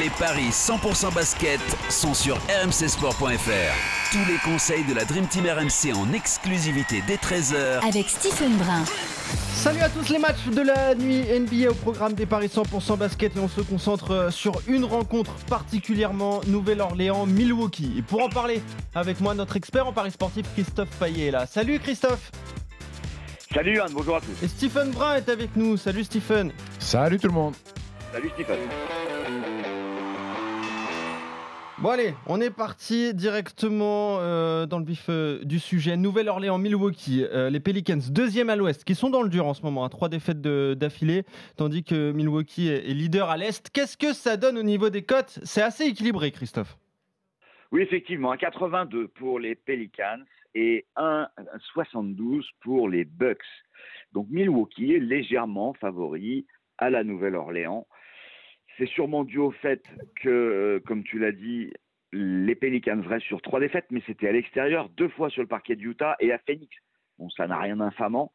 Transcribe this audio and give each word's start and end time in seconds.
Les 0.00 0.10
paris 0.10 0.50
100% 0.50 1.12
basket 1.12 1.60
sont 1.90 2.14
sur 2.14 2.36
rmcsport.fr. 2.36 4.12
Tous 4.12 4.24
les 4.30 4.38
conseils 4.44 4.84
de 4.84 4.94
la 4.94 5.04
Dream 5.04 5.26
Team 5.26 5.46
RMC 5.46 5.92
en 5.94 6.12
exclusivité 6.12 7.02
dès 7.06 7.16
13h 7.16 7.86
Avec 7.86 8.08
Stephen 8.08 8.56
Brun. 8.56 8.84
Salut 9.54 9.80
à 9.80 9.88
tous 9.88 10.08
les 10.10 10.18
matchs 10.18 10.46
de 10.46 10.60
la 10.60 10.94
nuit 10.94 11.24
NBA 11.24 11.70
au 11.70 11.74
programme 11.74 12.12
des 12.12 12.26
Paris 12.26 12.46
100% 12.46 12.96
basket 12.96 13.36
et 13.36 13.40
on 13.40 13.48
se 13.48 13.60
concentre 13.60 14.12
euh, 14.12 14.30
sur 14.30 14.60
une 14.68 14.84
rencontre 14.84 15.32
particulièrement 15.48 16.40
Nouvelle-Orléans-Milwaukee. 16.46 17.94
Et 17.98 18.02
pour 18.02 18.22
en 18.22 18.28
parler 18.28 18.62
avec 18.94 19.20
moi, 19.20 19.34
notre 19.34 19.56
expert 19.56 19.88
en 19.88 19.92
Paris 19.92 20.12
sportif 20.12 20.46
Christophe 20.54 20.90
Payet 21.00 21.26
est 21.26 21.30
là. 21.32 21.46
Salut 21.46 21.80
Christophe 21.80 22.30
Salut 23.52 23.80
Anne, 23.80 23.92
bonjour 23.92 24.16
à 24.16 24.20
tous. 24.20 24.44
Et 24.44 24.48
Stephen 24.48 24.92
Brun 24.92 25.16
est 25.16 25.28
avec 25.28 25.56
nous. 25.56 25.76
Salut 25.76 26.04
Stephen 26.04 26.52
Salut 26.78 27.18
tout 27.18 27.28
le 27.28 27.34
monde 27.34 27.54
Salut 28.12 28.30
Stéphane. 28.34 28.56
Bon 31.82 31.90
allez, 31.90 32.14
on 32.26 32.40
est 32.40 32.50
parti 32.50 33.12
directement 33.12 34.16
euh, 34.20 34.64
dans 34.64 34.78
le 34.78 34.86
vif 34.86 35.08
euh, 35.10 35.44
du 35.44 35.58
sujet. 35.58 35.98
Nouvelle-Orléans-Milwaukee, 35.98 37.22
euh, 37.22 37.50
les 37.50 37.60
Pelicans, 37.60 38.00
deuxième 38.10 38.48
à 38.48 38.56
l'ouest, 38.56 38.82
qui 38.82 38.94
sont 38.94 39.10
dans 39.10 39.20
le 39.20 39.28
dur 39.28 39.46
en 39.46 39.52
ce 39.52 39.60
moment, 39.60 39.84
à 39.84 39.90
trois 39.90 40.08
défaites 40.08 40.40
d'affilée, 40.40 41.24
tandis 41.58 41.84
que 41.84 42.12
Milwaukee 42.12 42.68
est, 42.68 42.90
est 42.90 42.94
leader 42.94 43.28
à 43.28 43.36
l'est. 43.36 43.68
Qu'est-ce 43.68 43.98
que 43.98 44.14
ça 44.14 44.38
donne 44.38 44.56
au 44.56 44.62
niveau 44.62 44.88
des 44.88 45.02
cotes? 45.02 45.38
C'est 45.42 45.60
assez 45.60 45.84
équilibré, 45.84 46.30
Christophe. 46.30 46.78
Oui, 47.72 47.82
effectivement, 47.82 48.32
un 48.32 48.38
82 48.38 49.08
pour 49.08 49.38
les 49.38 49.54
Pelicans 49.54 50.24
et 50.54 50.86
un 50.96 51.28
72 51.74 52.48
pour 52.62 52.88
les 52.88 53.04
Bucks. 53.04 53.44
Donc 54.14 54.28
Milwaukee 54.30 54.94
est 54.94 54.98
légèrement 54.98 55.74
favori 55.74 56.46
à 56.78 56.88
la 56.88 57.04
Nouvelle-Orléans. 57.04 57.86
C'est 58.78 58.86
sûrement 58.86 59.24
dû 59.24 59.38
au 59.38 59.50
fait 59.50 59.82
que, 60.16 60.28
euh, 60.28 60.80
comme 60.80 61.02
tu 61.04 61.18
l'as 61.18 61.32
dit, 61.32 61.72
les 62.12 62.54
Pelicans 62.54 63.00
restent 63.00 63.26
sur 63.26 63.42
trois 63.42 63.60
défaites, 63.60 63.86
mais 63.90 64.02
c'était 64.06 64.28
à 64.28 64.32
l'extérieur, 64.32 64.88
deux 64.90 65.08
fois 65.08 65.30
sur 65.30 65.42
le 65.42 65.48
parquet 65.48 65.76
de 65.76 65.82
Utah 65.82 66.16
et 66.20 66.32
à 66.32 66.38
Phoenix. 66.38 66.74
Bon, 67.18 67.30
ça 67.30 67.46
n'a 67.46 67.58
rien 67.58 67.76
d'infamant. 67.76 68.32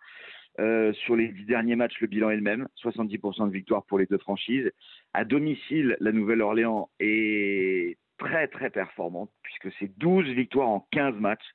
Euh, 0.59 0.92
sur 0.94 1.16
les 1.16 1.30
dix 1.30 1.45
derniers 1.45 1.75
matchs, 1.75 2.00
le 2.02 2.08
bilan 2.08 2.30
est 2.30 2.36
le 2.36 2.42
même, 2.42 2.67
70% 2.84 3.47
de 3.47 3.53
victoire 3.53 3.86
pour 3.86 4.00
les 4.00 4.06
deux 4.06 4.17
franchises. 4.17 4.72
À 5.14 5.23
domicile, 5.23 5.95
la 6.00 6.12
Nouvelle-Orléans 6.12 6.89
est 7.00 7.97
très 8.17 8.47
très 8.47 8.69
performante, 8.69 9.31
puisque 9.44 9.72
c'est 9.80 9.97
12 9.97 10.28
victoires 10.30 10.69
en 10.69 10.88
15 10.92 11.16
matchs. 11.16 11.45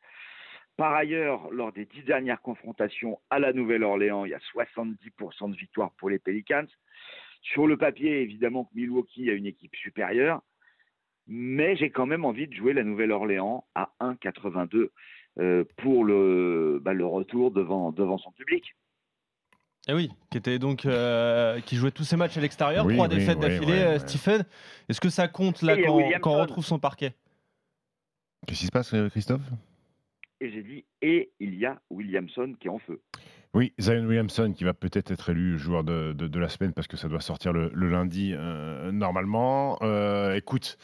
Par 0.77 0.95
ailleurs, 0.95 1.51
lors 1.51 1.73
des 1.73 1.87
dix 1.87 2.03
dernières 2.03 2.43
confrontations 2.43 3.19
à 3.31 3.39
la 3.39 3.53
Nouvelle-Orléans, 3.53 4.25
il 4.25 4.31
y 4.31 4.35
a 4.35 4.41
70% 4.55 5.51
de 5.51 5.57
victoires 5.57 5.93
pour 5.99 6.11
les 6.11 6.19
Pelicans. 6.19 6.67
Sur 7.53 7.67
le 7.67 7.77
papier, 7.77 8.23
évidemment 8.23 8.65
que 8.65 8.75
Milwaukee 8.75 9.31
a 9.31 9.33
une 9.33 9.47
équipe 9.47 9.75
supérieure, 9.77 10.43
mais 11.27 11.77
j'ai 11.77 11.91
quand 11.91 12.07
même 12.07 12.25
envie 12.25 12.47
de 12.49 12.55
jouer 12.55 12.73
la 12.73 12.83
Nouvelle-Orléans 12.83 13.65
à 13.75 13.93
1,82 14.01 14.91
euh, 15.39 15.65
pour 15.77 16.05
le, 16.05 16.81
bah, 16.83 16.93
le 16.93 17.07
retour 17.07 17.51
devant, 17.51 17.93
devant 17.93 18.19
son 18.19 18.33
public. 18.33 18.75
Eh 19.89 19.95
oui, 19.95 20.11
qui 20.31 20.39
était 20.39 20.59
donc 20.59 20.85
euh, 20.85 21.61
qui 21.61 21.77
jouait 21.77 21.93
tous 21.93 22.03
ses 22.03 22.17
matchs 22.17 22.37
à 22.37 22.41
l'extérieur, 22.41 22.85
Oui, 22.85 22.95
trois 22.95 23.07
oui, 23.09 23.15
défaites 23.17 23.37
oui, 23.37 23.43
d'affilée. 23.43 23.73
ouais, 23.73 23.83
euh, 23.83 23.93
ouais. 23.93 23.99
Stephen, 24.01 24.45
est-ce 24.89 25.01
que 25.01 25.11
ça 25.11 25.29
compte 25.29 25.63
là 25.63 25.77
quand 26.21 26.33
on 26.35 26.41
retrouve 26.41 26.65
son 26.65 26.81
parquet? 26.81 27.15
Qu'est-ce 28.47 28.61
qui 28.61 28.67
se 28.67 28.73
passe 28.73 28.93
euh, 28.95 29.09
Christophe? 29.09 29.43
Et 30.41 30.51
j'ai 30.51 30.63
dit, 30.63 30.85
et 31.03 31.31
il 31.39 31.55
y 31.55 31.65
a 31.67 31.81
Williamson 31.91 32.55
qui 32.59 32.67
est 32.67 32.71
en 32.71 32.81
feu. 32.81 33.01
Oui, 33.55 33.73
Zion 33.81 34.05
Williamson 34.05 34.53
qui 34.55 34.65
va 34.65 34.75
peut-être 34.75 35.11
être 35.11 35.31
élu 35.31 35.59
joueur 35.59 35.83
de, 35.85 36.13
de- 36.13 36.39
la 36.39 36.49
semaine 36.49 36.73
parce 36.75 36.87
que 36.89 36.97
ça 36.97 37.09
doit 37.09 37.21
sortir 37.21 37.53
le, 37.53 37.71
le 37.73 37.89
lundi 37.89 38.33
euh, 38.35 38.93
normalement. 38.93 39.79
Euh, 39.83 40.35
écoute, 40.35 40.77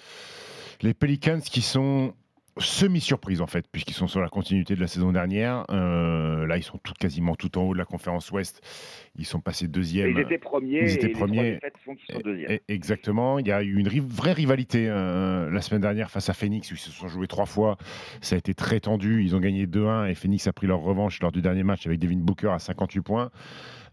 les 0.81 0.95
Pelicans 0.95 1.41
qui 1.41 1.61
sont 1.61 2.15
semi-surprise 2.59 3.41
en 3.41 3.47
fait, 3.47 3.67
puisqu'ils 3.71 3.95
sont 3.95 4.09
sur 4.09 4.21
la 4.21 4.29
continuité 4.29 4.75
de 4.75 4.81
la 4.81 4.87
saison 4.87 5.13
dernière. 5.13 5.65
Euh, 5.71 6.47
là, 6.47 6.59
ils 6.59 6.63
sont 6.63 6.79
tout, 6.79 6.93
quasiment 6.99 7.35
tout 7.35 7.57
en 7.59 7.63
haut 7.63 7.73
de 7.73 7.79
la 7.79 7.85
conférence 7.85 8.31
Ouest. 8.31 8.61
Ils 9.17 9.25
sont 9.25 9.41
passés 9.41 9.69
deuxième. 9.69 10.11
Ils 10.11 10.19
étaient 10.21 10.39
premiers. 10.39 10.83
Ils 10.83 10.95
étaient 10.95 11.09
et 11.09 11.13
premiers. 11.13 11.59
sont 11.85 12.21
deuxièmes. 12.23 12.59
Exactement. 12.69 13.39
Il 13.39 13.47
y 13.47 13.53
a 13.53 13.63
eu 13.63 13.77
une 13.77 13.89
vraie 13.89 14.33
rivalité 14.33 14.87
euh, 14.89 15.51
la 15.51 15.63
semaine 15.63 15.81
dernière 15.81 16.11
face 16.11 16.29
à 16.29 16.35
Phoenix 16.35 16.71
où 16.71 16.75
ils 16.75 16.79
se 16.79 16.91
sont 16.91 17.09
joués 17.09 17.27
trois 17.27 17.47
fois. 17.47 17.79
Ça 18.21 18.35
a 18.35 18.39
été 18.39 18.55
très 18.55 18.81
tendu. 18.81 19.23
Ils 19.25 19.35
ont 19.35 19.41
gagné 19.41 19.67
2-1 19.67 20.11
et 20.11 20.15
Phoenix 20.15 20.47
a 20.47 20.53
pris 20.53 20.67
leur 20.67 20.81
revanche 20.81 21.21
lors 21.21 21.33
du 21.33 21.41
dernier 21.41 21.63
match 21.63 21.87
avec 21.87 21.99
Devin 21.99 22.19
Booker 22.19 22.51
à 22.51 22.59
58 22.59 23.01
points. 23.01 23.31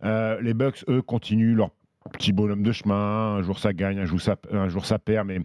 Euh, 0.03 0.39
les 0.41 0.53
Bucks, 0.53 0.83
eux, 0.87 1.01
continuent 1.01 1.55
leur 1.55 1.71
petit 2.09 2.33
bonhomme 2.33 2.63
de 2.63 2.71
chemin. 2.71 3.35
Un 3.37 3.41
jour 3.41 3.59
ça 3.59 3.73
gagne, 3.73 3.99
un 3.99 4.05
jour 4.05 4.19
ça, 4.19 4.35
un 4.51 4.69
jour 4.69 4.85
ça 4.85 4.99
perd. 4.99 5.27
Mais 5.27 5.39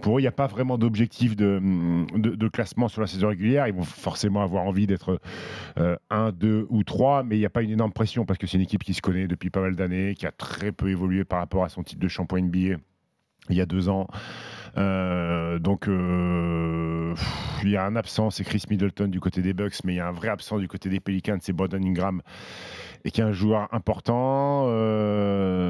pour 0.00 0.16
eux, 0.16 0.20
il 0.20 0.24
n'y 0.24 0.28
a 0.28 0.32
pas 0.32 0.46
vraiment 0.46 0.78
d'objectif 0.78 1.36
de, 1.36 1.60
de, 2.16 2.34
de 2.34 2.48
classement 2.48 2.88
sur 2.88 3.00
la 3.00 3.06
saison 3.06 3.28
régulière. 3.28 3.68
Ils 3.68 3.74
vont 3.74 3.84
forcément 3.84 4.42
avoir 4.42 4.64
envie 4.64 4.86
d'être 4.86 5.20
1, 6.10 6.32
2 6.32 6.66
ou 6.68 6.82
3, 6.82 7.22
mais 7.22 7.36
il 7.36 7.40
n'y 7.40 7.46
a 7.46 7.50
pas 7.50 7.62
une 7.62 7.70
énorme 7.70 7.92
pression 7.92 8.24
parce 8.24 8.38
que 8.38 8.46
c'est 8.46 8.56
une 8.56 8.64
équipe 8.64 8.84
qui 8.84 8.94
se 8.94 9.02
connaît 9.02 9.28
depuis 9.28 9.50
pas 9.50 9.60
mal 9.60 9.76
d'années, 9.76 10.14
qui 10.14 10.26
a 10.26 10.32
très 10.32 10.72
peu 10.72 10.88
évolué 10.88 11.24
par 11.24 11.38
rapport 11.38 11.64
à 11.64 11.68
son 11.68 11.82
titre 11.82 12.00
de 12.00 12.08
champion 12.08 12.38
NBA 12.38 12.76
il 13.50 13.56
y 13.56 13.60
a 13.60 13.66
deux 13.66 13.88
ans. 13.88 14.08
Euh, 14.76 15.58
donc, 15.58 15.88
euh, 15.88 17.14
il 17.62 17.70
y 17.70 17.76
a 17.76 17.84
un 17.84 17.96
absent, 17.96 18.30
c'est 18.30 18.44
Chris 18.44 18.64
Middleton 18.68 19.08
du 19.08 19.20
côté 19.20 19.40
des 19.42 19.54
Bucks, 19.54 19.84
mais 19.84 19.94
il 19.94 19.96
y 19.96 20.00
a 20.00 20.08
un 20.08 20.12
vrai 20.12 20.28
absent 20.28 20.58
du 20.58 20.68
côté 20.68 20.88
des 20.88 21.00
Pelicans, 21.00 21.38
c'est 21.40 21.52
Brandon 21.52 21.82
Ingram, 21.82 22.20
et 23.04 23.10
qui 23.10 23.20
est 23.20 23.24
un 23.24 23.32
joueur 23.32 23.68
important. 23.72 24.66
Euh, 24.68 25.65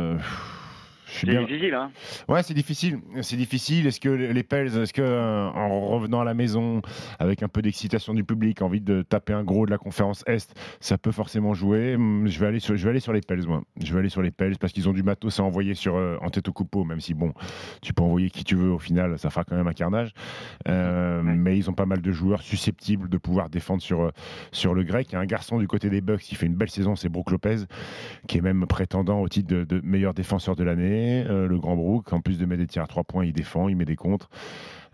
C'est 1.21 1.27
bien. 1.27 1.43
difficile, 1.44 1.75
hein 1.75 1.91
Ouais, 2.28 2.43
c'est 2.43 2.54
difficile. 2.54 2.99
C'est 3.22 3.37
difficile. 3.37 3.87
Est-ce 3.87 4.00
que 4.00 4.09
les 4.09 4.43
Pels, 4.43 4.77
est-ce 4.77 4.93
que 4.93 5.03
euh, 5.03 5.49
en 5.49 5.88
revenant 5.88 6.21
à 6.21 6.25
la 6.25 6.34
maison 6.34 6.82
avec 7.19 7.43
un 7.43 7.49
peu 7.49 7.62
d'excitation 7.62 8.15
du 8.15 8.25
public, 8.25 8.62
envie 8.62 8.81
de 8.81 9.03
taper 9.03 9.32
un 9.32 9.44
gros 9.44 9.66
de 9.66 9.71
la 9.71 9.78
conférence 9.78 10.22
Est, 10.26 10.55
ça 10.81 10.99
peut 10.99 11.12
forcément 11.12 11.55
jouer? 11.55 11.94
Hum, 11.97 12.26
Je 12.26 12.38
vais 12.41 12.47
aller 12.47 12.60
sur, 12.60 12.76
je 12.76 12.84
vais 12.84 12.91
aller 12.91 13.00
sur 13.00 13.12
les 13.12 13.21
Pels, 13.21 13.47
moi. 13.47 13.62
Je 13.82 13.93
vais 13.93 14.00
aller 14.00 14.09
sur 14.09 14.22
les 14.22 14.31
Pels 14.31 14.59
parce 14.59 14.72
qu'ils 14.72 14.88
ont 14.88 14.93
du 14.93 15.03
matos 15.03 15.41
à 15.41 15.43
envoyer 15.44 15.75
sur 15.75 15.97
euh, 15.97 16.16
en 16.21 16.31
tête 16.31 16.49
au 16.49 16.53
coupeau, 16.53 16.84
même 16.84 17.00
si 17.00 17.15
bon, 17.15 17.32
tu 17.82 17.93
peux 17.93 18.03
envoyer 18.03 18.31
qui 18.31 18.44
tu 18.44 18.55
veux 18.56 18.71
au 18.71 18.78
final, 18.78 19.19
ça 19.19 19.31
fera 19.31 19.44
quand 19.44 19.56
même 19.56 19.69
un 19.69 19.72
carnage. 19.72 20.12
Euh, 20.69 21.22
Ouais. 21.22 21.34
Mais 21.34 21.56
ils 21.56 21.71
ont 21.71 21.72
pas 21.75 21.87
mal 21.87 22.00
de 22.03 22.12
joueurs 22.12 22.43
susceptibles 22.43 23.09
de 23.09 23.16
pouvoir 23.19 23.49
défendre 23.49 23.81
sur 23.82 24.12
sur 24.53 24.75
le 24.75 24.84
grec. 24.84 25.09
Il 25.10 25.12
y 25.15 25.16
a 25.16 25.21
un 25.21 25.26
garçon 25.26 25.59
du 25.59 25.66
côté 25.66 25.88
des 25.91 26.00
Bucks 26.00 26.21
qui 26.21 26.34
fait 26.34 26.47
une 26.47 26.55
belle 26.56 26.69
saison, 26.71 26.94
c'est 26.97 27.09
Brook 27.09 27.31
Lopez, 27.31 27.56
qui 28.28 28.38
est 28.38 28.41
même 28.43 28.66
prétendant 28.66 29.21
au 29.21 29.28
titre 29.28 29.49
de, 29.49 29.65
de 29.65 29.81
meilleur 29.84 30.15
défenseur 30.15 30.56
de 30.56 30.65
l'année. 30.65 31.06
Euh, 31.28 31.47
le 31.47 31.59
grand 31.59 31.77
Brook, 31.77 32.12
en 32.12 32.21
plus 32.21 32.39
de 32.39 32.47
mettre 32.47 32.61
des 32.61 32.67
tirs 32.67 32.83
à 32.83 32.87
trois 32.87 33.05
points, 33.05 33.25
il 33.25 33.33
défend, 33.33 33.69
il 33.69 33.77
met 33.77 33.84
des 33.84 33.97
contres. 33.97 34.28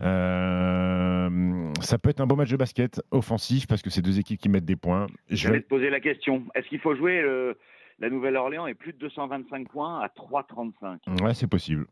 Euh, 0.01 1.71
ça 1.81 1.97
peut 1.97 2.09
être 2.09 2.21
un 2.21 2.27
beau 2.27 2.35
match 2.35 2.49
de 2.49 2.57
basket 2.57 3.01
offensif 3.11 3.67
parce 3.67 3.81
que 3.81 3.89
c'est 3.89 4.01
deux 4.01 4.19
équipes 4.19 4.39
qui 4.39 4.49
mettent 4.49 4.65
des 4.65 4.75
points. 4.75 5.07
Je 5.29 5.49
vais 5.49 5.61
te 5.61 5.67
poser 5.67 5.89
la 5.89 5.99
question. 5.99 6.43
Est-ce 6.55 6.67
qu'il 6.67 6.79
faut 6.79 6.95
jouer 6.95 7.21
euh, 7.21 7.53
la 7.99 8.09
Nouvelle-Orléans 8.09 8.67
et 8.67 8.73
plus 8.73 8.93
de 8.93 8.97
225 8.97 9.69
points 9.69 9.99
à 9.99 10.07
3,35 10.07 11.23
ouais, 11.23 11.33
c'est 11.33 11.47
possible. 11.47 11.85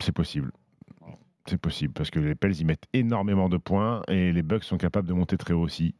C'est 0.00 0.14
possible. 0.14 0.52
C'est 1.46 1.60
possible 1.60 1.92
parce 1.92 2.10
que 2.10 2.20
les 2.20 2.36
Pels 2.36 2.58
ils 2.60 2.64
mettent 2.64 2.86
énormément 2.92 3.48
de 3.48 3.56
points 3.56 4.02
et 4.08 4.32
les 4.32 4.42
Bucks 4.42 4.64
sont 4.64 4.78
capables 4.78 5.08
de 5.08 5.12
monter 5.12 5.36
très 5.36 5.52
haut 5.54 5.62
aussi. 5.62 5.96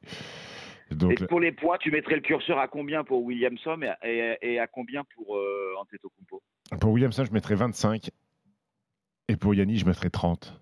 Donc 0.95 1.21
Et 1.21 1.27
pour 1.27 1.41
les 1.41 1.53
points, 1.53 1.77
tu 1.79 1.91
mettrais 1.91 2.15
le 2.17 2.21
curseur 2.21 2.59
à 2.59 2.69
combien 2.69 3.05
pour 3.05 3.23
Williamson 3.23 3.81
et, 4.03 4.09
et- 4.43 4.53
et 4.55 4.59
à 4.61 4.67
combien 4.67 5.03
pour 5.15 5.37
euh, 5.37 5.75
Antetokounmpo? 5.81 6.43
Pour 6.81 6.91
Williamson, 6.93 7.25
je 7.25 7.33
mettrais 7.33 7.55
25 7.55 8.11
et 9.29 9.37
pour 9.37 9.55
Yanni, 9.55 9.79
je 9.79 9.87
mettrais 9.87 10.11
30. 10.11 10.59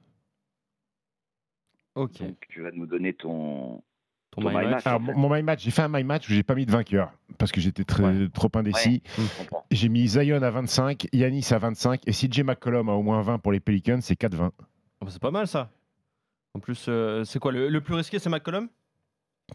Ok. 1.94 2.21
Donc 2.23 2.37
tu 2.49 2.62
vas 2.62 2.71
nous 2.73 2.87
donner 2.87 3.12
ton, 3.15 3.82
Ton 4.31 4.43
my 4.43 4.55
match. 4.55 4.71
match. 4.71 4.87
Alors, 4.87 5.00
mon 5.00 5.29
my 5.35 5.43
match, 5.43 5.62
j'ai 5.65 5.71
fait 5.71 5.82
un 5.82 5.88
my 5.88 6.05
match 6.05 6.29
où 6.29 6.33
j'ai 6.33 6.43
pas 6.43 6.55
mis 6.55 6.67
de 6.67 6.71
vainqueur 6.71 7.12
parce 7.38 7.50
que 7.53 7.61
j'étais 7.61 7.85
très, 7.85 8.05
Ouais. 8.05 8.29
trop 8.33 8.50
indécis. 8.55 9.03
J'ai 9.71 9.88
mis 9.88 10.06
Zion 10.09 10.43
à 10.43 10.50
25, 10.50 11.09
Yanis 11.12 11.47
à 11.53 11.59
25 11.59 12.03
et 12.06 12.12
CJ 12.12 12.43
McCollum 12.44 12.88
à 12.88 12.93
au 12.93 13.03
moins 13.03 13.21
20 13.23 13.38
pour 13.38 13.53
les 13.53 13.61
Pelicans, 13.61 14.00
c'est 14.00 14.15
4-20. 14.17 14.50
Oh, 14.59 14.65
bah, 15.05 15.09
C'est 15.11 15.21
pas 15.23 15.31
mal 15.31 15.47
ça. 15.49 15.71
En 16.55 16.61
plus, 16.61 16.87
euh, 16.88 17.25
c'est 17.25 17.38
quoi 17.38 17.53
le, 17.53 17.69
le 17.69 17.81
plus 17.81 17.94
risqué 17.94 18.19
C'est 18.19 18.31
McCollum? 18.31 18.69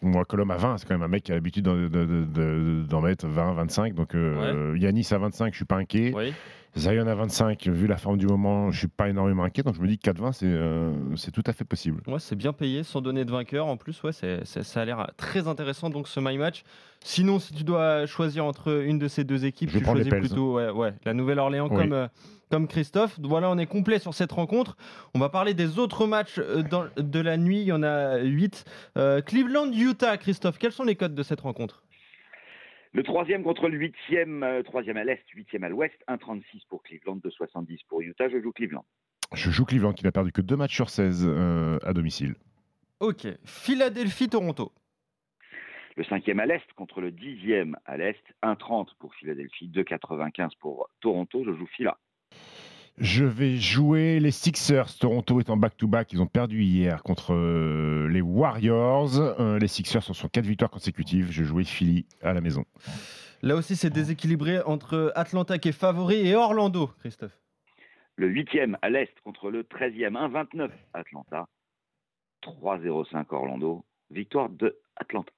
Moi, 0.01 0.25
Colom 0.25 0.51
à 0.51 0.57
20, 0.57 0.77
c'est 0.77 0.88
quand 0.88 0.94
même 0.95 1.03
un 1.03 1.07
mec 1.07 1.24
qui 1.24 1.31
a 1.31 1.36
l'habitude 1.36 1.65
d'en 1.65 1.75
de- 1.75 1.88
de- 1.88 2.25
de- 2.25 2.83
d'en 2.88 3.01
mettre 3.01 3.27
20, 3.27 3.53
25. 3.53 3.94
Donc, 3.94 4.13
euh, 4.15 4.75
Yanis 4.77 5.07
à 5.12 5.18
25, 5.18 5.53
je 5.53 5.57
suis 5.57 5.65
pas 5.65 5.77
inquiet. 5.77 6.12
Oui. 6.15 6.33
Zion 6.77 7.07
à 7.07 7.16
25, 7.16 7.68
vu 7.68 7.88
la 7.88 7.95
forme 7.95 8.18
du 8.18 8.25
moment, 8.27 8.69
je 8.72 8.80
suis 8.80 8.88
pas 8.89 9.07
énormément 9.07 9.44
inquiet, 9.44 9.63
donc 9.63 9.75
je 9.75 9.81
me 9.81 9.88
dis 9.88 9.98
que 9.98 10.10
4-20, 10.12 10.33
c'est 10.33 10.45
euh, 10.45 10.92
c'est 11.16 11.31
tout 11.31 11.44
à 11.45 11.54
fait 11.54 11.63
possible. 11.63 12.01
Ouais, 12.06 12.19
c'est 12.19 12.36
bien 12.36 12.51
payé, 12.51 12.83
sans 12.83 13.00
donner 13.00 13.24
de 13.24 13.31
vainqueur. 13.31 13.68
En 13.68 13.77
plus, 13.77 14.04
ouais, 14.04 14.12
c'est- 14.12 14.44
c'est- 14.44 14.63
ça 14.63 14.81
a 14.81 14.86
l'air 14.86 15.07
très 15.16 15.48
intéressant, 15.48 15.89
donc 15.89 16.07
ce 16.10 16.19
My 16.19 16.38
Match. 16.38 16.63
Sinon, 17.01 17.39
si 17.39 17.54
tu 17.54 17.63
dois 17.63 18.06
choisir 18.07 18.44
entre 18.45 18.83
une 18.83 19.00
de 19.00 19.07
ces 19.07 19.24
deux 19.24 19.45
équipes, 19.45 19.69
Je 19.69 19.80
tu 19.80 19.86
choisis 19.86 20.10
plutôt 20.10 20.56
ouais, 20.56 20.69
ouais, 20.69 20.94
la 21.06 21.13
Nouvelle-Orléans 21.13 21.69
Oui. 21.72 21.77
comme, 21.77 21.94
euh, 21.94 22.07
comme 22.51 22.68
Christophe. 22.68 23.18
Voilà, 23.24 23.50
on 23.50 23.57
est 23.57 23.68
complet 23.68 24.00
sur 24.00 24.13
cette 24.13 24.33
rencontre. 24.33 24.75
On 25.13 25.19
va 25.19 25.30
parler 25.30 25.54
des 25.54 25.80
autres 25.80 26.07
matchs 26.07 26.39
euh, 26.39 26.62
dans- 26.63 26.86
de 26.98 27.19
la 27.21 27.38
nuit. 27.38 27.62
Il 27.62 27.68
y 27.68 27.71
en 27.71 27.83
a 27.83 28.18
8. 28.18 28.66
Cleveland-Utah, 29.25 30.18
Christophe, 30.18 30.57
quels 30.57 30.74
sont 30.74 30.83
les 30.83 30.95
codes 30.95 31.16
de 31.16 31.24
cette 31.24 31.39
rencontre? 31.42 31.83
Le 32.95 33.03
troisième 33.03 33.44
contre 33.44 33.68
le 33.68 33.77
huitième, 33.77 34.42
euh, 34.44 34.63
troisième 34.63 34.95
à 34.95 35.03
l'est, 35.03 35.21
huitième 35.33 35.65
à 35.65 35.69
l'ouest, 35.69 35.94
1,36 36.07 36.62
pour 36.69 36.81
Cleveland, 36.81 37.18
2,70 37.18 37.80
pour 37.89 38.00
Utah. 38.00 38.30
Je 38.30 38.39
joue 38.39 38.53
Cleveland. 38.53 38.86
Je 39.33 39.51
joue 39.51 39.65
Cleveland 39.65 39.92
qui 39.92 40.06
n'a 40.06 40.13
perdu 40.13 40.31
que 40.31 40.39
2 40.39 40.56
matchs 40.56 40.75
sur 40.75 40.89
16 40.89 41.25
euh, 41.27 41.77
à 41.83 41.92
domicile. 41.92 42.36
Ok. 43.01 43.27
Philadelphie-Toronto. 43.44 44.71
Le 45.97 46.06
cinquième 46.06 46.39
à 46.39 46.45
l'est 46.45 46.63
contre 46.77 47.01
le 47.01 47.12
dixième 47.12 47.75
à 47.83 47.97
l'est, 47.97 48.24
1,30 48.44 48.95
pour 48.97 49.13
Philadelphie, 49.15 49.69
2,95 49.74 50.51
pour 50.62 50.89
Toronto. 51.01 51.44
Je 51.44 51.51
joue 51.51 51.68
Phila. 51.75 51.97
Je 52.97 53.25
vais 53.25 53.57
jouer 53.57 54.21
les 54.21 54.31
Sixers. 54.31 54.97
Toronto 54.97 55.42
est 55.42 55.50
en 55.50 55.57
back-to-back. 55.57 56.13
Ils 56.13 56.21
ont 56.21 56.27
perdu 56.27 56.63
hier 56.63 57.03
contre 57.03 57.33
euh, 57.33 58.07
les 58.07 58.21
Warriors. 58.21 59.18
Euh, 59.19 59.59
les 59.59 59.68
Sixers 59.68 60.01
sont 60.01 60.13
sur 60.13 60.31
4 60.31 60.45
victoires 60.45 60.71
consécutives. 60.71 61.30
Je 61.30 61.44
jouais 61.44 61.65
Philly 61.65 62.06
à 62.21 62.33
la 62.33 62.39
maison. 62.39 62.63
Là 63.42 63.56
aussi, 63.56 63.75
c'est 63.75 63.89
déséquilibré 63.89 64.62
entre 64.62 65.12
Atlanta 65.15 65.57
qui 65.57 65.69
est 65.69 65.77
favori 65.77 66.25
et 66.25 66.36
Orlando, 66.36 66.89
Christophe. 67.00 67.38
Le 68.15 68.27
huitième 68.27 68.77
à 68.81 68.89
l'est 68.89 69.13
contre 69.25 69.51
le 69.51 69.65
treizième, 69.65 70.13
1,29 70.13 70.69
Atlanta, 70.94 71.47
3,05 72.44 73.25
Orlando. 73.31 73.83
Victoire 74.09 74.50
de 74.50 74.77
Atlanta. 74.95 75.33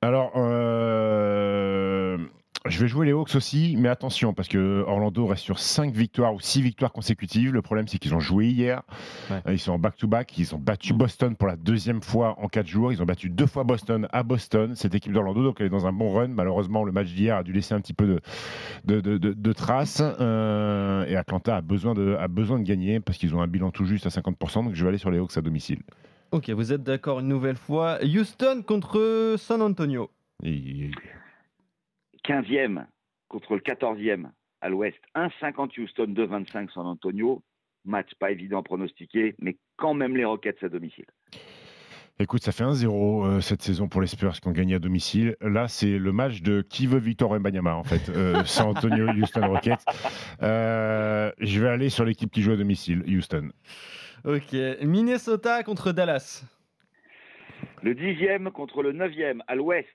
Alors, 0.00 0.32
euh, 0.36 2.18
je 2.66 2.80
vais 2.80 2.88
jouer 2.88 3.04
les 3.06 3.12
Hawks 3.12 3.34
aussi, 3.34 3.76
mais 3.78 3.88
attention, 3.88 4.32
parce 4.32 4.48
que 4.48 4.82
Orlando 4.86 5.26
reste 5.26 5.42
sur 5.42 5.58
5 5.58 5.92
victoires 5.94 6.34
ou 6.34 6.40
6 6.40 6.62
victoires 6.62 6.92
consécutives. 6.92 7.52
Le 7.52 7.60
problème, 7.62 7.86
c'est 7.88 7.98
qu'ils 7.98 8.14
ont 8.14 8.20
joué 8.20 8.46
hier. 8.48 8.82
Ouais. 9.30 9.42
Euh, 9.46 9.52
Ils 9.52 9.58
sont 9.58 9.72
en 9.72 9.78
back-to-back. 9.78 10.38
Ils 10.38 10.54
ont 10.54 10.58
battu 10.58 10.94
Boston 10.94 11.36
pour 11.36 11.46
la 11.48 11.56
deuxième 11.56 12.02
fois 12.02 12.36
en 12.40 12.48
4 12.48 12.66
jours. 12.66 12.92
Ils 12.92 13.02
ont 13.02 13.04
battu 13.04 13.28
deux 13.28 13.46
fois 13.46 13.64
Boston 13.64 14.08
à 14.12 14.22
Boston. 14.22 14.74
Cette 14.74 14.94
équipe 14.94 15.12
d'Orlando, 15.12 15.42
donc 15.42 15.56
elle 15.60 15.66
est 15.66 15.70
dans 15.70 15.86
un 15.86 15.92
bon 15.92 16.12
run. 16.14 16.28
Malheureusement, 16.28 16.84
le 16.84 16.92
match 16.92 17.08
d'hier 17.08 17.36
a 17.36 17.42
dû 17.42 17.52
laisser 17.52 17.74
un 17.74 17.80
petit 17.80 17.92
peu 17.92 18.06
de, 18.06 18.20
de, 18.86 19.00
de- 19.00 19.18
de- 19.18 19.32
de 19.34 19.52
traces. 19.52 20.02
Euh, 20.20 21.04
et 21.06 21.16
Atlanta 21.16 21.56
a 21.56 21.60
besoin, 21.60 21.94
de, 21.94 22.16
a 22.18 22.28
besoin 22.28 22.58
de 22.58 22.64
gagner 22.64 22.98
parce 23.00 23.18
qu'ils 23.18 23.34
ont 23.34 23.42
un 23.42 23.46
bilan 23.46 23.70
tout 23.72 23.84
juste 23.84 24.06
à 24.06 24.10
50%. 24.10 24.64
Donc 24.64 24.74
je 24.74 24.82
vais 24.82 24.88
aller 24.88 24.98
sur 24.98 25.10
les 25.10 25.18
Hawks 25.18 25.36
à 25.36 25.42
domicile. 25.42 25.80
Ok, 26.32 26.48
vous 26.50 26.72
êtes 26.72 26.82
d'accord 26.82 27.20
une 27.20 27.28
nouvelle 27.28 27.56
fois. 27.56 27.98
Houston 28.02 28.62
contre 28.66 29.34
San 29.38 29.60
Antonio. 29.60 30.10
Et- 30.42 30.90
15e 32.24 32.86
contre 33.28 33.54
le 33.54 33.60
14e 33.60 34.30
à 34.60 34.68
l'ouest, 34.68 34.98
1,50 35.14 35.80
Houston, 35.80 36.06
2,25 36.06 36.72
San 36.72 36.86
Antonio. 36.86 37.42
Match 37.84 38.14
pas 38.18 38.30
évident 38.30 38.60
à 38.60 38.62
pronostiquer, 38.62 39.34
mais 39.38 39.58
quand 39.76 39.92
même 39.92 40.16
les 40.16 40.24
Rockets 40.24 40.62
à 40.62 40.68
domicile. 40.68 41.04
Écoute, 42.20 42.44
ça 42.44 42.52
fait 42.52 42.62
1-0 42.62 43.26
euh, 43.26 43.40
cette 43.40 43.60
saison 43.60 43.88
pour 43.88 44.00
les 44.00 44.06
Spurs 44.06 44.40
qui 44.40 44.46
ont 44.46 44.52
gagné 44.52 44.76
à 44.76 44.78
domicile. 44.78 45.36
Là, 45.40 45.66
c'est 45.66 45.98
le 45.98 46.12
match 46.12 46.42
de 46.42 46.62
qui 46.62 46.86
veut 46.86 47.00
Victor 47.00 47.32
Wembanyama, 47.32 47.74
en 47.74 47.82
fait. 47.82 48.08
Euh, 48.08 48.42
San 48.46 48.68
Antonio, 48.68 49.08
Houston 49.08 49.48
Rockets. 49.48 49.84
Euh, 50.40 51.32
je 51.40 51.60
vais 51.60 51.68
aller 51.68 51.90
sur 51.90 52.04
l'équipe 52.04 52.30
qui 52.30 52.40
joue 52.40 52.52
à 52.52 52.56
domicile, 52.56 53.02
Houston. 53.08 53.50
Ok, 54.24 54.54
Minnesota 54.82 55.64
contre 55.64 55.90
Dallas. 55.90 56.44
Le 57.82 57.94
10e 57.94 58.50
contre 58.52 58.82
le 58.82 58.92
9e 58.92 59.40
à 59.48 59.56
l'ouest, 59.56 59.88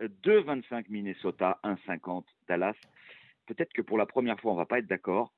2,25 0.00 0.86
Minnesota, 0.88 1.58
1,50 1.64 2.24
Dallas. 2.48 2.74
Peut-être 3.46 3.72
que 3.72 3.82
pour 3.82 3.98
la 3.98 4.06
première 4.06 4.38
fois, 4.40 4.52
on 4.52 4.56
va 4.56 4.66
pas 4.66 4.78
être 4.78 4.86
d'accord. 4.86 5.32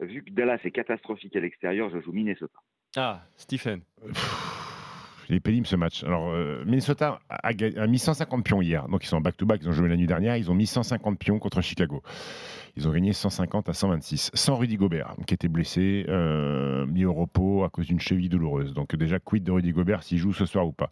Vu 0.00 0.24
que 0.24 0.30
Dallas 0.30 0.60
est 0.64 0.70
catastrophique 0.70 1.36
à 1.36 1.40
l'extérieur, 1.40 1.90
je 1.90 2.00
joue 2.00 2.12
Minnesota. 2.12 2.58
Ah, 2.96 3.22
Stephen. 3.36 3.82
Il 5.30 5.36
est 5.36 5.64
ce 5.64 5.76
match. 5.76 6.02
Alors, 6.02 6.30
euh, 6.30 6.64
Minnesota 6.64 7.20
a, 7.28 7.86
mis 7.86 8.00
150 8.00 8.44
pions 8.44 8.60
hier. 8.60 8.88
Donc, 8.88 9.04
ils 9.04 9.06
sont 9.06 9.18
en 9.18 9.20
back-to-back. 9.20 9.60
Ils 9.62 9.68
ont 9.68 9.72
joué 9.72 9.88
la 9.88 9.96
nuit 9.96 10.08
dernière. 10.08 10.36
Ils 10.36 10.50
ont 10.50 10.54
mis 10.54 10.66
150 10.66 11.18
pions 11.18 11.38
contre 11.38 11.60
Chicago. 11.60 12.02
Ils 12.76 12.88
ont 12.88 12.92
gagné 12.92 13.12
150 13.12 13.68
à 13.68 13.72
126. 13.72 14.32
Sans 14.34 14.56
Rudy 14.56 14.76
Gobert, 14.76 15.14
qui 15.28 15.34
était 15.34 15.48
blessé, 15.48 16.04
euh, 16.08 16.84
mis 16.86 17.04
au 17.04 17.14
repos 17.14 17.62
à 17.62 17.68
cause 17.68 17.86
d'une 17.86 18.00
cheville 18.00 18.28
douloureuse. 18.28 18.74
Donc, 18.74 18.96
déjà, 18.96 19.20
quid 19.20 19.44
de 19.44 19.52
Rudy 19.52 19.70
Gobert 19.70 20.02
s'il 20.02 20.18
joue 20.18 20.32
ce 20.32 20.46
soir 20.46 20.66
ou 20.66 20.72
pas? 20.72 20.90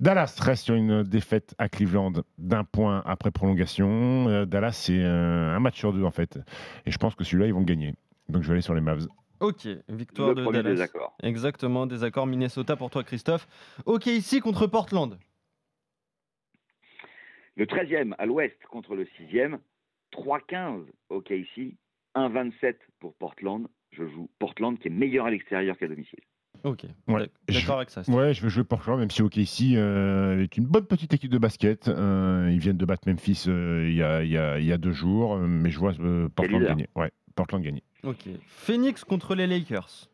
Dallas 0.00 0.36
reste 0.40 0.64
sur 0.64 0.74
une 0.74 1.02
défaite 1.02 1.54
à 1.58 1.68
Cleveland 1.68 2.12
d'un 2.38 2.64
point 2.64 3.02
après 3.04 3.30
prolongation. 3.30 4.28
Euh, 4.28 4.46
Dallas, 4.46 4.72
c'est 4.72 5.02
un 5.02 5.60
match 5.60 5.76
sur 5.76 5.92
deux, 5.92 6.04
en 6.04 6.10
fait. 6.10 6.38
Et 6.86 6.90
je 6.90 6.96
pense 6.96 7.14
que 7.14 7.24
celui-là, 7.24 7.46
ils 7.46 7.54
vont 7.54 7.62
gagner. 7.62 7.94
Donc, 8.30 8.42
je 8.42 8.48
vais 8.48 8.54
aller 8.54 8.62
sur 8.62 8.74
les 8.74 8.80
Mavs. 8.80 9.06
Ok, 9.40 9.66
victoire 9.88 10.34
Le 10.34 10.44
de 10.46 10.50
Dallas. 10.52 10.70
désaccord. 10.70 11.16
Exactement, 11.22 11.86
désaccord 11.86 12.26
Minnesota 12.26 12.76
pour 12.76 12.90
toi, 12.90 13.04
Christophe. 13.04 13.46
Ok, 13.84 14.06
ici 14.06 14.40
contre 14.40 14.66
Portland. 14.66 15.18
Le 17.56 17.64
13e 17.66 18.14
à 18.18 18.26
l'ouest 18.26 18.56
contre 18.70 18.94
le 18.94 19.04
6e, 19.04 19.58
3,15 20.12 20.84
au 21.08 21.20
KC, 21.20 21.76
1,27 22.14 22.74
pour 23.00 23.14
Portland. 23.14 23.66
Je 23.92 24.06
joue 24.06 24.28
Portland 24.38 24.78
qui 24.78 24.88
est 24.88 24.90
meilleur 24.90 25.26
à 25.26 25.30
l'extérieur 25.30 25.76
qu'à 25.78 25.88
domicile. 25.88 26.20
Ok, 26.64 26.84
Ouais, 27.06 27.28
d'accord 27.48 27.76
avec 27.76 27.90
ça. 27.90 28.02
Ouais, 28.08 28.32
je 28.34 28.42
vais 28.42 28.48
jouer 28.48 28.64
Portland, 28.64 28.98
même 28.98 29.10
si 29.10 29.22
OKC 29.22 29.74
euh, 29.76 30.42
est 30.42 30.56
une 30.56 30.64
bonne 30.66 30.86
petite 30.86 31.12
équipe 31.14 31.30
de 31.30 31.38
basket. 31.38 31.88
Euh, 31.88 32.48
ils 32.50 32.58
viennent 32.58 32.76
de 32.78 32.84
battre 32.86 33.08
Memphis 33.08 33.44
euh, 33.48 33.86
il 33.88 33.94
y, 33.94 34.02
a, 34.02 34.24
y 34.24 34.36
a- 34.36 34.58
il 34.58 34.64
y 34.64 34.72
a 34.72 34.78
deux 34.78 34.92
jours, 34.92 35.34
euh, 35.36 35.46
mais 35.46 35.70
je 35.70 35.78
vois 35.78 35.92
euh, 36.00 36.28
Portland 36.30 36.62
gagner. 36.62 36.88
Ouais, 36.96 37.10
Portland 37.36 37.62
gagner. 37.62 37.82
Ok, 38.06 38.28
Phoenix 38.46 39.02
contre 39.02 39.34
les 39.34 39.48
Lakers. 39.48 40.08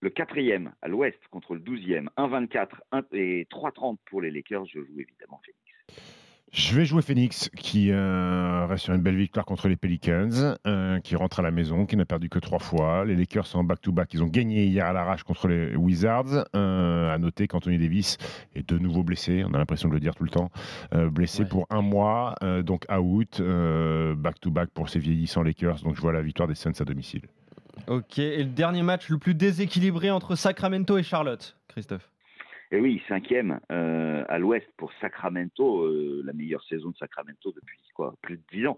Le 0.00 0.10
4e 0.10 0.72
à 0.82 0.88
l'ouest 0.88 1.20
contre 1.30 1.54
le 1.54 1.60
12e, 1.60 2.08
1,24 2.16 2.68
1 2.90 3.02
et 3.12 3.46
3,30 3.48 3.98
pour 4.06 4.20
les 4.20 4.32
Lakers. 4.32 4.64
Je 4.64 4.80
joue 4.80 4.98
évidemment 4.98 5.40
Phoenix. 5.44 6.19
Je 6.52 6.74
vais 6.74 6.84
jouer 6.84 7.00
Phoenix, 7.00 7.48
qui 7.56 7.92
euh, 7.92 8.66
reste 8.66 8.84
sur 8.84 8.94
une 8.94 9.00
belle 9.02 9.14
victoire 9.16 9.46
contre 9.46 9.68
les 9.68 9.76
Pelicans, 9.76 10.56
euh, 10.66 10.98
qui 10.98 11.14
rentre 11.14 11.38
à 11.38 11.42
la 11.42 11.52
maison, 11.52 11.86
qui 11.86 11.96
n'a 11.96 12.04
perdu 12.04 12.28
que 12.28 12.40
trois 12.40 12.58
fois. 12.58 13.04
Les 13.04 13.14
Lakers 13.14 13.46
sont 13.46 13.60
en 13.60 13.64
back-to-back. 13.64 14.12
Ils 14.14 14.22
ont 14.24 14.26
gagné 14.26 14.64
hier 14.66 14.84
à 14.84 14.92
l'arrache 14.92 15.22
contre 15.22 15.46
les 15.46 15.76
Wizards. 15.76 16.46
Euh, 16.56 17.14
à 17.14 17.18
noter 17.18 17.46
qu'Anthony 17.46 17.78
Davis 17.78 18.18
est 18.56 18.68
de 18.68 18.78
nouveau 18.78 19.04
blessé. 19.04 19.44
On 19.46 19.54
a 19.54 19.58
l'impression 19.58 19.88
de 19.88 19.94
le 19.94 20.00
dire 20.00 20.16
tout 20.16 20.24
le 20.24 20.30
temps. 20.30 20.50
Euh, 20.92 21.08
blessé 21.08 21.42
Ouais. 21.44 21.48
pour 21.48 21.66
un 21.70 21.82
mois, 21.82 22.34
donc 22.64 22.84
out. 22.90 23.40
back-to-back 24.16 24.70
pour 24.70 24.88
ces 24.88 24.98
vieillissants 24.98 25.44
Lakers. 25.44 25.82
Donc 25.84 25.94
je 25.94 26.00
vois 26.00 26.12
la 26.12 26.22
victoire 26.22 26.48
des 26.48 26.56
Suns 26.56 26.72
à 26.80 26.84
domicile. 26.84 27.22
Ok, 27.86 28.18
et 28.18 28.38
le 28.42 28.50
dernier 28.50 28.82
match 28.82 29.08
le 29.08 29.18
plus 29.18 29.34
déséquilibré 29.34 30.10
entre 30.10 30.34
Sacramento 30.34 30.98
et 30.98 31.02
Charlotte, 31.04 31.56
Christophe? 31.68 32.10
Et 32.72 32.80
oui, 32.80 33.02
cinquième 33.08 33.58
euh, 33.72 34.24
à 34.28 34.38
l'ouest 34.38 34.66
pour 34.76 34.92
Sacramento, 35.00 35.82
euh, 35.82 36.22
la 36.24 36.32
meilleure 36.32 36.62
saison 36.64 36.90
de 36.90 36.96
Sacramento 36.96 37.52
depuis 37.52 37.80
quoi, 37.94 38.14
plus 38.22 38.36
de 38.36 38.42
10 38.52 38.66
ans. 38.68 38.76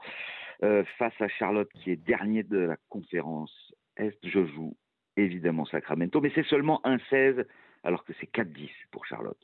Euh, 0.63 0.83
face 0.99 1.13
à 1.21 1.29
Charlotte 1.29 1.69
qui 1.75 1.91
est 1.91 1.97
dernier 1.97 2.43
de 2.43 2.59
la 2.59 2.77
conférence 2.89 3.53
Est, 3.97 4.17
je 4.23 4.47
joue 4.47 4.75
évidemment 5.17 5.67
Sacramento, 5.67 6.21
mais 6.23 6.33
c'est 6.35 6.47
seulement 6.47 6.81
1,16 6.85 7.45
alors 7.85 8.05
que 8.05 8.15
c'est 8.19 8.31
4,10 8.33 8.71
pour 8.91 9.05
Charlotte. 9.05 9.39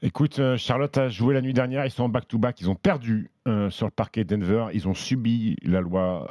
Écoute, 0.00 0.40
Charlotte 0.56 0.96
a 0.96 1.08
joué 1.08 1.34
la 1.34 1.42
nuit 1.42 1.52
dernière. 1.52 1.84
Ils 1.84 1.90
sont 1.90 2.04
en 2.04 2.08
back-to-back. 2.08 2.60
Ils 2.60 2.70
ont 2.70 2.74
perdu 2.74 3.30
sur 3.70 3.86
le 3.86 3.90
parquet 3.90 4.24
de 4.24 4.36
Denver. 4.36 4.66
Ils 4.72 4.88
ont 4.88 4.94
subi 4.94 5.56
la 5.64 5.80
loi 5.80 6.30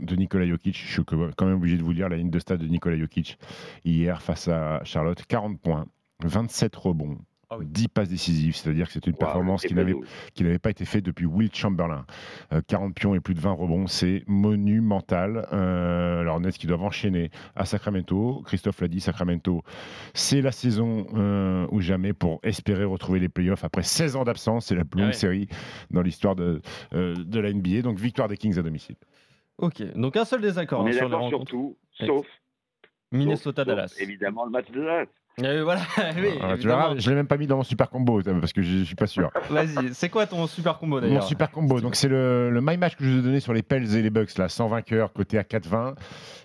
de 0.00 0.16
Nikola 0.16 0.46
Jokic. 0.46 0.76
Je 0.76 0.92
suis 0.92 1.04
quand 1.04 1.46
même 1.46 1.56
obligé 1.56 1.76
de 1.76 1.82
vous 1.82 1.94
dire 1.94 2.08
la 2.08 2.16
ligne 2.16 2.30
de 2.30 2.38
stade 2.38 2.60
de 2.60 2.66
Nikola 2.66 2.96
Jokic 2.98 3.38
hier 3.84 4.22
face 4.22 4.48
à 4.48 4.80
Charlotte. 4.84 5.22
40 5.26 5.60
points, 5.60 5.86
27 6.24 6.74
rebonds. 6.76 7.18
Ah 7.48 7.58
oui. 7.58 7.66
10 7.68 7.86
passes 7.86 8.08
décisives, 8.08 8.56
c'est-à-dire 8.56 8.88
que 8.88 8.92
c'est 8.92 9.06
une 9.06 9.14
performance 9.14 9.62
qui 9.62 9.72
n'avait 9.72 9.92
beau. 9.92 10.02
qui 10.34 10.42
n'avait 10.42 10.58
pas 10.58 10.70
été 10.70 10.84
fait 10.84 11.00
depuis 11.00 11.26
Will 11.26 11.48
Chamberlain. 11.54 12.04
Euh, 12.52 12.60
40 12.66 12.92
pions 12.92 13.14
et 13.14 13.20
plus 13.20 13.34
de 13.34 13.40
20 13.40 13.52
rebonds, 13.52 13.86
c'est 13.86 14.24
monumental. 14.26 15.46
Euh, 15.52 16.22
alors 16.22 16.40
Nets 16.40 16.58
qui 16.58 16.66
doivent 16.66 16.82
enchaîner 16.82 17.30
à 17.54 17.64
Sacramento. 17.64 18.42
Christophe 18.46 18.80
l'a 18.80 18.88
dit, 18.88 18.98
Sacramento, 18.98 19.62
c'est 20.12 20.40
la 20.42 20.50
saison 20.50 21.06
euh, 21.14 21.68
ou 21.70 21.80
jamais 21.80 22.12
pour 22.12 22.40
espérer 22.42 22.82
retrouver 22.82 23.20
les 23.20 23.28
playoffs 23.28 23.62
après 23.62 23.84
16 23.84 24.16
ans 24.16 24.24
d'absence. 24.24 24.66
C'est 24.66 24.74
la 24.74 24.84
plus 24.84 24.98
Ah 25.00 25.04
longue 25.04 25.12
ouais. 25.12 25.16
série 25.18 25.48
dans 25.92 26.02
l'histoire 26.02 26.34
de, 26.34 26.60
euh, 26.94 27.14
de 27.14 27.38
la 27.38 27.52
NBA. 27.52 27.82
Donc 27.82 27.98
victoire 27.98 28.26
des 28.26 28.36
Kings 28.36 28.58
à 28.58 28.62
domicile. 28.62 28.96
Ok, 29.58 29.82
donc 29.94 30.16
un 30.16 30.24
seul 30.24 30.40
désaccord 30.42 30.80
On 30.80 30.84
hein, 30.86 30.88
est 30.88 30.92
sur 30.92 31.08
la 31.08 31.16
d'accord 31.16 31.28
sur 31.28 31.44
tout, 31.44 31.76
sauf, 31.98 32.26
Minnesota 33.12 33.62
sauf- 33.64 33.66
Dallas. 33.74 33.88
sauf, 33.88 34.00
évidemment 34.02 34.44
le 34.44 34.50
match 34.50 34.70
de 34.70 34.80
Dallas. 34.80 35.06
Euh, 35.42 35.64
voilà, 35.64 35.80
oui, 35.98 36.04
Ah, 36.40 36.48
tu 36.48 36.54
évidemment. 36.54 36.58
verras, 36.88 36.94
je 36.96 37.10
l'ai 37.10 37.16
même 37.16 37.26
pas 37.26 37.36
mis 37.36 37.46
dans 37.46 37.56
mon 37.58 37.62
super 37.62 37.90
combo 37.90 38.22
parce 38.22 38.52
que 38.54 38.62
je 38.62 38.78
je 38.78 38.84
suis 38.84 38.94
pas 38.94 39.06
sûr. 39.06 39.30
Vas-y, 39.50 39.92
c'est 39.94 40.08
quoi 40.08 40.26
ton 40.26 40.46
super 40.46 40.78
combo 40.78 40.98
d'ailleurs 41.00 41.16
Mon 41.22 41.26
super 41.28 41.50
combo, 41.50 41.80
donc 41.80 41.94
c'est 41.94 42.08
le, 42.08 42.50
le 42.50 42.60
my 42.62 42.76
match 42.78 42.96
que 42.96 43.04
je 43.04 43.10
vous 43.10 43.18
ai 43.18 43.22
donné 43.22 43.40
sur 43.40 43.52
les 43.52 43.62
Pels 43.62 43.94
et 43.96 44.02
les 44.02 44.10
Bucks, 44.10 44.36
là, 44.38 44.48
sans 44.48 44.68
vainqueur, 44.68 45.12
côté 45.12 45.38
à 45.38 45.42
4-20. 45.42 45.94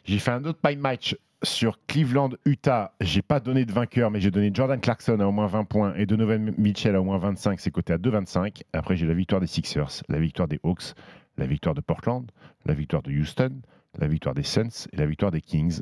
J'ai 0.03 0.19
fait 0.19 0.31
un 0.31 0.43
autre 0.43 0.59
my 0.65 0.75
match 0.75 1.15
sur 1.43 1.79
Cleveland-Utah. 1.87 2.93
J'ai 3.01 3.21
pas 3.21 3.39
donné 3.39 3.63
de 3.65 3.71
vainqueur, 3.71 4.11
mais 4.11 4.19
j'ai 4.19 4.29
donné 4.29 4.51
Jordan 4.53 4.79
Clarkson 4.79 5.19
à 5.21 5.25
au 5.25 5.31
moins 5.31 5.47
20 5.47 5.63
points 5.63 5.93
et 5.95 6.05
Donovan 6.05 6.53
Mitchell 6.57 6.95
à 6.95 7.01
au 7.01 7.03
moins 7.05 7.17
25. 7.17 7.59
C'est 7.61 7.71
côté 7.71 7.93
à 7.93 7.97
2,25. 7.97 8.61
Après, 8.73 8.95
j'ai 8.97 9.05
la 9.07 9.13
victoire 9.13 9.39
des 9.41 9.47
Sixers, 9.47 10.03
la 10.09 10.19
victoire 10.19 10.47
des 10.49 10.59
Hawks, 10.63 10.93
la 11.37 11.45
victoire 11.45 11.75
de 11.75 11.81
Portland, 11.81 12.29
la 12.65 12.73
victoire 12.73 13.01
de 13.03 13.11
Houston, 13.11 13.61
la 13.97 14.07
victoire 14.07 14.35
des 14.35 14.43
Suns 14.43 14.87
et 14.93 14.97
la 14.97 15.05
victoire 15.05 15.31
des 15.31 15.41
Kings. 15.41 15.81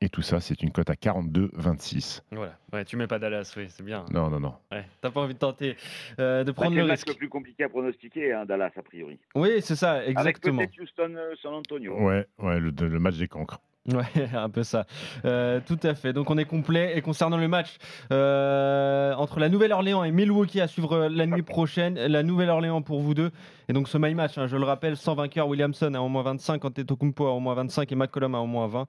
Et 0.00 0.08
tout 0.08 0.22
ça, 0.22 0.38
c'est 0.40 0.62
une 0.62 0.70
cote 0.70 0.90
à 0.90 0.94
42,26. 0.94 2.20
Voilà, 2.30 2.56
ouais, 2.72 2.84
tu 2.84 2.96
mets 2.96 3.08
pas 3.08 3.18
Dallas, 3.18 3.52
oui, 3.56 3.66
c'est 3.68 3.82
bien. 3.82 4.04
Non, 4.12 4.30
non, 4.30 4.38
non. 4.38 4.54
Ouais, 4.70 4.84
T'as 5.00 5.10
pas 5.10 5.20
envie 5.20 5.34
de 5.34 5.38
tenter 5.40 5.76
euh, 6.20 6.44
de 6.44 6.52
prendre 6.52 6.70
c'est 6.70 6.76
le 6.76 6.84
risque. 6.84 7.08
le 7.08 7.14
plus 7.14 7.28
compliqué 7.28 7.64
à 7.64 7.68
pronostiquer, 7.68 8.32
hein, 8.32 8.44
Dallas, 8.46 8.70
a 8.76 8.82
priori. 8.82 9.18
Oui, 9.34 9.60
c'est 9.60 9.74
ça, 9.74 9.94
Avec 9.94 10.10
exactement. 10.10 10.58
peut-être 10.58 10.80
Houston-San 10.80 11.52
Antonio. 11.54 11.98
Ouais, 12.00 12.26
ouais, 12.38 12.60
le, 12.60 12.70
le 12.70 12.98
match 13.00 13.16
des 13.16 13.26
cancres. 13.28 13.60
Ouais, 13.94 14.28
un 14.34 14.50
peu 14.50 14.64
ça. 14.64 14.86
Euh, 15.24 15.60
tout 15.66 15.78
à 15.82 15.94
fait. 15.94 16.12
Donc 16.12 16.30
on 16.30 16.36
est 16.36 16.44
complet. 16.44 16.92
Et 16.96 17.00
concernant 17.00 17.38
le 17.38 17.48
match 17.48 17.78
euh, 18.12 19.14
entre 19.14 19.40
la 19.40 19.48
Nouvelle-Orléans 19.48 20.04
et 20.04 20.12
Milwaukee 20.12 20.60
à 20.60 20.68
suivre 20.68 20.92
euh, 20.92 21.08
la 21.08 21.26
nuit 21.26 21.42
prochaine, 21.42 21.94
la 21.94 22.22
Nouvelle-Orléans 22.22 22.82
pour 22.82 23.00
vous 23.00 23.14
deux. 23.14 23.30
Et 23.68 23.72
donc 23.72 23.88
ce 23.88 23.96
my 23.96 24.14
match, 24.14 24.36
hein, 24.36 24.46
je 24.46 24.56
le 24.56 24.64
rappelle, 24.64 24.96
sans 24.96 25.14
vainqueur, 25.14 25.48
Williamson 25.48 25.94
à 25.94 26.00
au 26.00 26.08
moins 26.08 26.22
25, 26.22 26.64
Antetokounmpo 26.64 27.26
à 27.26 27.30
au 27.32 27.40
moins 27.40 27.54
25 27.54 27.90
et 27.90 27.94
McCollum 27.94 28.34
à 28.34 28.40
au 28.40 28.46
moins 28.46 28.66
20. 28.66 28.86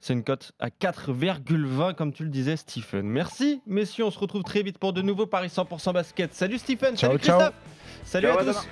C'est 0.00 0.14
une 0.14 0.24
cote 0.24 0.52
à 0.60 0.68
4,20 0.68 1.94
comme 1.94 2.12
tu 2.12 2.22
le 2.22 2.30
disais, 2.30 2.56
Stephen. 2.56 3.06
Merci, 3.06 3.60
messieurs. 3.66 4.04
On 4.04 4.10
se 4.10 4.18
retrouve 4.18 4.44
très 4.44 4.62
vite 4.62 4.78
pour 4.78 4.92
de 4.92 5.02
nouveaux 5.02 5.26
Paris 5.26 5.48
100% 5.48 5.92
basket. 5.92 6.32
Salut 6.32 6.58
Stephen, 6.58 6.96
Ciao, 6.96 7.10
salut 7.10 7.22
ciao. 7.22 7.38
Christophe. 7.38 7.54
Salut 8.04 8.26
Ciao, 8.28 8.38
à 8.38 8.40
à 8.40 8.44
tous. 8.44 8.68